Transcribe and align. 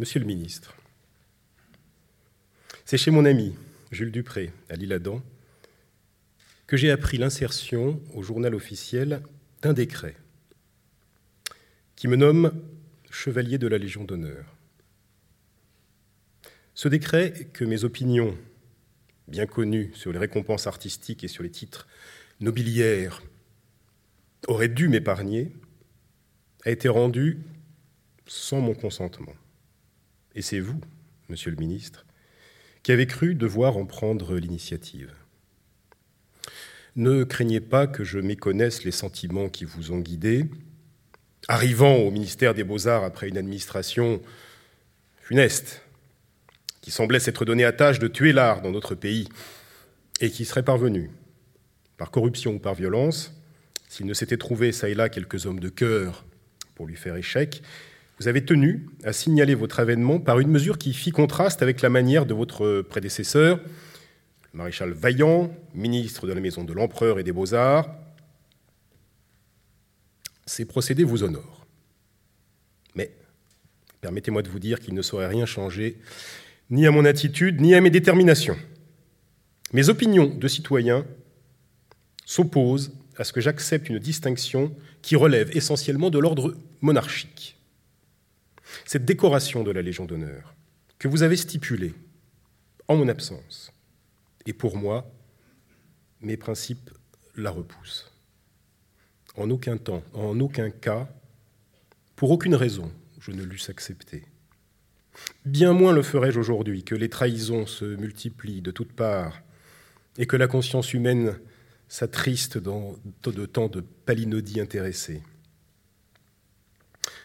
Monsieur 0.00 0.18
le 0.18 0.26
ministre, 0.26 0.74
c'est 2.84 2.98
chez 2.98 3.12
mon 3.12 3.24
ami 3.24 3.54
Jules 3.92 4.10
Dupré, 4.10 4.50
à 4.68 4.74
l'Île-Adam, 4.74 5.22
que 6.66 6.76
j'ai 6.76 6.90
appris 6.90 7.16
l'insertion 7.16 8.02
au 8.12 8.24
journal 8.24 8.56
officiel 8.56 9.22
d'un 9.62 9.72
décret 9.72 10.16
qui 11.94 12.08
me 12.08 12.16
nomme 12.16 12.60
chevalier 13.08 13.56
de 13.56 13.68
la 13.68 13.78
Légion 13.78 14.02
d'honneur. 14.02 14.56
Ce 16.74 16.88
décret, 16.88 17.48
que 17.52 17.64
mes 17.64 17.84
opinions, 17.84 18.36
bien 19.28 19.46
connues 19.46 19.92
sur 19.94 20.12
les 20.12 20.18
récompenses 20.18 20.66
artistiques 20.66 21.22
et 21.22 21.28
sur 21.28 21.44
les 21.44 21.50
titres 21.50 21.86
nobiliaires, 22.40 23.22
auraient 24.48 24.66
dû 24.66 24.88
m'épargner, 24.88 25.52
a 26.64 26.72
été 26.72 26.88
rendu 26.88 27.38
sans 28.26 28.60
mon 28.60 28.74
consentement. 28.74 29.34
Et 30.34 30.42
c'est 30.42 30.60
vous, 30.60 30.80
monsieur 31.28 31.50
le 31.50 31.56
ministre, 31.56 32.04
qui 32.82 32.92
avez 32.92 33.06
cru 33.06 33.34
devoir 33.34 33.76
en 33.76 33.86
prendre 33.86 34.36
l'initiative. 34.36 35.12
Ne 36.96 37.24
craignez 37.24 37.60
pas 37.60 37.86
que 37.86 38.04
je 38.04 38.18
méconnaisse 38.18 38.84
les 38.84 38.92
sentiments 38.92 39.48
qui 39.48 39.64
vous 39.64 39.90
ont 39.90 39.98
guidé. 39.98 40.46
Arrivant 41.48 41.96
au 41.96 42.10
ministère 42.10 42.54
des 42.54 42.64
Beaux-Arts 42.64 43.04
après 43.04 43.28
une 43.28 43.36
administration 43.36 44.22
funeste, 45.16 45.82
qui 46.80 46.90
semblait 46.90 47.20
s'être 47.20 47.44
donnée 47.44 47.64
à 47.64 47.72
tâche 47.72 47.98
de 47.98 48.08
tuer 48.08 48.32
l'art 48.32 48.62
dans 48.62 48.70
notre 48.70 48.94
pays, 48.94 49.28
et 50.20 50.30
qui 50.30 50.44
serait 50.44 50.62
parvenue, 50.62 51.10
par 51.96 52.10
corruption 52.10 52.54
ou 52.54 52.58
par 52.58 52.74
violence, 52.74 53.32
s'il 53.88 54.06
ne 54.06 54.14
s'était 54.14 54.36
trouvé 54.36 54.72
ça 54.72 54.88
et 54.88 54.94
là 54.94 55.08
quelques 55.08 55.46
hommes 55.46 55.60
de 55.60 55.68
cœur 55.68 56.24
pour 56.74 56.86
lui 56.86 56.96
faire 56.96 57.16
échec, 57.16 57.62
vous 58.18 58.28
avez 58.28 58.44
tenu 58.44 58.86
à 59.02 59.12
signaler 59.12 59.54
votre 59.54 59.80
avènement 59.80 60.20
par 60.20 60.38
une 60.38 60.48
mesure 60.48 60.78
qui 60.78 60.92
fit 60.92 61.10
contraste 61.10 61.62
avec 61.62 61.82
la 61.82 61.88
manière 61.88 62.26
de 62.26 62.34
votre 62.34 62.82
prédécesseur, 62.82 63.58
le 64.52 64.58
maréchal 64.58 64.92
Vaillant, 64.92 65.52
ministre 65.74 66.26
de 66.26 66.32
la 66.32 66.40
Maison 66.40 66.62
de 66.62 66.72
l'Empereur 66.72 67.18
et 67.18 67.24
des 67.24 67.32
Beaux-Arts. 67.32 67.88
Ces 70.46 70.64
procédés 70.64 71.02
vous 71.02 71.24
honorent. 71.24 71.66
Mais 72.94 73.10
permettez-moi 74.00 74.42
de 74.42 74.48
vous 74.48 74.60
dire 74.60 74.78
qu'il 74.78 74.94
ne 74.94 75.02
saurait 75.02 75.26
rien 75.26 75.46
changer, 75.46 75.98
ni 76.70 76.86
à 76.86 76.92
mon 76.92 77.04
attitude, 77.04 77.60
ni 77.60 77.74
à 77.74 77.80
mes 77.80 77.90
déterminations. 77.90 78.56
Mes 79.72 79.88
opinions 79.88 80.26
de 80.26 80.46
citoyen 80.46 81.04
s'opposent 82.24 82.92
à 83.16 83.24
ce 83.24 83.32
que 83.32 83.40
j'accepte 83.40 83.88
une 83.88 83.98
distinction 83.98 84.74
qui 85.02 85.16
relève 85.16 85.56
essentiellement 85.56 86.10
de 86.10 86.18
l'ordre 86.20 86.54
monarchique. 86.80 87.56
Cette 88.94 89.04
décoration 89.04 89.64
de 89.64 89.72
la 89.72 89.82
Légion 89.82 90.04
d'honneur 90.04 90.54
que 91.00 91.08
vous 91.08 91.24
avez 91.24 91.36
stipulée 91.36 91.94
en 92.86 92.94
mon 92.94 93.08
absence, 93.08 93.72
et 94.46 94.52
pour 94.52 94.76
moi, 94.76 95.10
mes 96.20 96.36
principes 96.36 96.92
la 97.34 97.50
repoussent. 97.50 98.12
En 99.34 99.50
aucun 99.50 99.78
temps, 99.78 100.04
en 100.12 100.38
aucun 100.38 100.70
cas, 100.70 101.08
pour 102.14 102.30
aucune 102.30 102.54
raison, 102.54 102.88
je 103.18 103.32
ne 103.32 103.42
l'eusse 103.42 103.68
accepté. 103.68 104.26
Bien 105.44 105.72
moins 105.72 105.92
le 105.92 106.04
ferais-je 106.04 106.38
aujourd'hui 106.38 106.84
que 106.84 106.94
les 106.94 107.08
trahisons 107.08 107.66
se 107.66 107.96
multiplient 107.96 108.62
de 108.62 108.70
toutes 108.70 108.92
parts 108.92 109.42
et 110.18 110.26
que 110.26 110.36
la 110.36 110.46
conscience 110.46 110.94
humaine 110.94 111.36
s'attriste 111.88 112.58
dans 112.58 112.94
de 113.24 113.44
temps 113.44 113.66
de 113.66 113.80
palinodie 113.80 114.60
intéressée. 114.60 115.20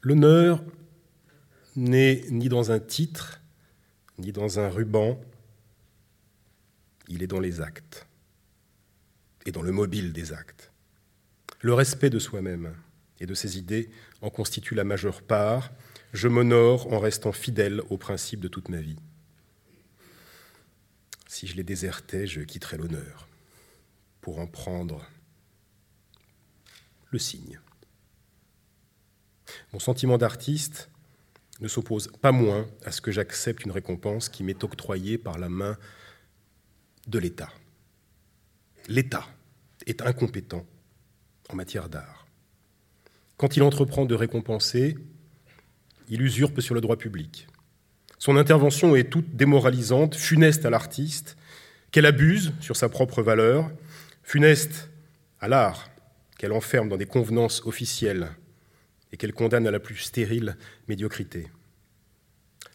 L'honneur 0.00 0.64
n'est 1.80 2.24
ni 2.30 2.48
dans 2.48 2.72
un 2.72 2.78
titre, 2.78 3.40
ni 4.18 4.32
dans 4.32 4.58
un 4.60 4.68
ruban, 4.68 5.18
il 7.08 7.22
est 7.22 7.26
dans 7.26 7.40
les 7.40 7.60
actes 7.60 8.06
et 9.46 9.52
dans 9.52 9.62
le 9.62 9.72
mobile 9.72 10.12
des 10.12 10.32
actes. 10.32 10.70
Le 11.60 11.72
respect 11.74 12.10
de 12.10 12.18
soi-même 12.18 12.74
et 13.18 13.26
de 13.26 13.34
ses 13.34 13.58
idées 13.58 13.90
en 14.20 14.30
constitue 14.30 14.74
la 14.74 14.84
majeure 14.84 15.22
part. 15.22 15.70
Je 16.12 16.28
m'honore 16.28 16.92
en 16.92 16.98
restant 16.98 17.32
fidèle 17.32 17.82
aux 17.88 17.98
principes 17.98 18.40
de 18.40 18.48
toute 18.48 18.68
ma 18.68 18.80
vie. 18.80 18.98
Si 21.26 21.46
je 21.46 21.56
les 21.56 21.64
désertais, 21.64 22.26
je 22.26 22.40
quitterais 22.40 22.76
l'honneur 22.76 23.28
pour 24.20 24.38
en 24.38 24.46
prendre 24.46 25.06
le 27.10 27.18
signe. 27.18 27.58
Mon 29.72 29.78
sentiment 29.78 30.18
d'artiste 30.18 30.90
ne 31.60 31.68
s'oppose 31.68 32.08
pas 32.20 32.32
moins 32.32 32.66
à 32.84 32.92
ce 32.92 33.00
que 33.00 33.12
j'accepte 33.12 33.64
une 33.64 33.70
récompense 33.70 34.28
qui 34.28 34.42
m'est 34.42 34.64
octroyée 34.64 35.18
par 35.18 35.38
la 35.38 35.48
main 35.48 35.76
de 37.06 37.18
l'État. 37.18 37.50
L'État 38.88 39.26
est 39.86 40.02
incompétent 40.02 40.66
en 41.48 41.56
matière 41.56 41.88
d'art. 41.88 42.26
Quand 43.36 43.56
il 43.56 43.62
entreprend 43.62 44.04
de 44.04 44.14
récompenser, 44.14 44.96
il 46.08 46.22
usurpe 46.22 46.60
sur 46.60 46.74
le 46.74 46.80
droit 46.80 46.96
public. 46.96 47.46
Son 48.18 48.36
intervention 48.36 48.96
est 48.96 49.10
toute 49.10 49.36
démoralisante, 49.36 50.14
funeste 50.14 50.66
à 50.66 50.70
l'artiste, 50.70 51.36
qu'elle 51.90 52.06
abuse 52.06 52.52
sur 52.60 52.76
sa 52.76 52.88
propre 52.88 53.22
valeur, 53.22 53.70
funeste 54.22 54.90
à 55.40 55.48
l'art, 55.48 55.90
qu'elle 56.38 56.52
enferme 56.52 56.88
dans 56.88 56.96
des 56.96 57.06
convenances 57.06 57.62
officielles 57.64 58.28
et 59.12 59.16
qu'elle 59.16 59.32
condamne 59.32 59.66
à 59.66 59.70
la 59.70 59.80
plus 59.80 59.96
stérile 59.96 60.56
médiocrité. 60.88 61.48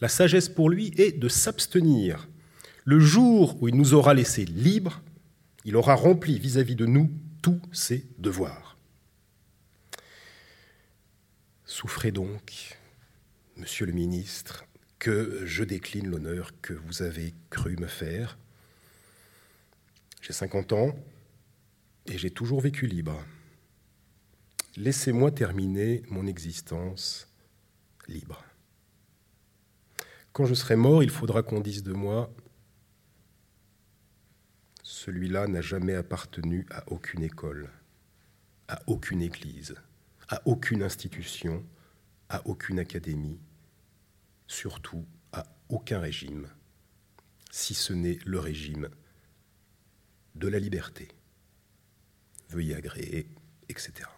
La 0.00 0.08
sagesse 0.08 0.48
pour 0.48 0.70
lui 0.70 0.92
est 0.96 1.12
de 1.12 1.28
s'abstenir. 1.28 2.28
Le 2.84 3.00
jour 3.00 3.60
où 3.60 3.68
il 3.68 3.74
nous 3.74 3.94
aura 3.94 4.14
laissés 4.14 4.44
libres, 4.44 5.02
il 5.64 5.76
aura 5.76 5.94
rempli 5.94 6.38
vis-à-vis 6.38 6.76
de 6.76 6.86
nous 6.86 7.10
tous 7.42 7.60
ses 7.72 8.06
devoirs. 8.18 8.76
Souffrez 11.64 12.12
donc, 12.12 12.78
monsieur 13.56 13.86
le 13.86 13.92
ministre, 13.92 14.64
que 14.98 15.42
je 15.44 15.64
décline 15.64 16.08
l'honneur 16.08 16.52
que 16.62 16.72
vous 16.72 17.02
avez 17.02 17.34
cru 17.50 17.76
me 17.76 17.86
faire. 17.86 18.38
J'ai 20.22 20.32
50 20.32 20.72
ans 20.72 20.96
et 22.06 22.18
j'ai 22.18 22.30
toujours 22.30 22.60
vécu 22.60 22.86
libre. 22.86 23.22
Laissez-moi 24.76 25.30
terminer 25.30 26.02
mon 26.08 26.26
existence 26.26 27.28
libre. 28.06 28.44
Quand 30.32 30.46
je 30.46 30.54
serai 30.54 30.76
mort, 30.76 31.02
il 31.02 31.10
faudra 31.10 31.42
qu'on 31.42 31.60
dise 31.60 31.82
de 31.82 31.92
moi, 31.92 32.32
celui-là 34.82 35.48
n'a 35.48 35.60
jamais 35.60 35.94
appartenu 35.94 36.66
à 36.70 36.84
aucune 36.92 37.22
école, 37.22 37.70
à 38.68 38.80
aucune 38.86 39.22
église, 39.22 39.74
à 40.28 40.42
aucune 40.46 40.82
institution, 40.82 41.64
à 42.28 42.46
aucune 42.46 42.78
académie, 42.78 43.40
surtout 44.46 45.04
à 45.32 45.46
aucun 45.68 45.98
régime, 45.98 46.48
si 47.50 47.74
ce 47.74 47.92
n'est 47.92 48.18
le 48.24 48.38
régime 48.38 48.88
de 50.34 50.48
la 50.48 50.58
liberté. 50.58 51.08
Veuillez 52.50 52.76
agréer, 52.76 53.28
etc. 53.68 54.08